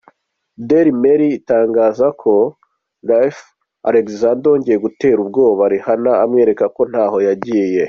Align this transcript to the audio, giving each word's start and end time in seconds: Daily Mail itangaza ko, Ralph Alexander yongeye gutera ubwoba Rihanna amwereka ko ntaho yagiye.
Daily 0.67 0.91
Mail 1.01 1.21
itangaza 1.39 2.07
ko, 2.21 2.33
Ralph 3.09 3.41
Alexander 3.89 4.49
yongeye 4.51 4.77
gutera 4.85 5.17
ubwoba 5.21 5.63
Rihanna 5.73 6.11
amwereka 6.23 6.65
ko 6.75 6.81
ntaho 6.91 7.17
yagiye. 7.27 7.77